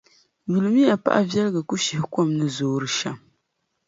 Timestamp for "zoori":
2.55-2.89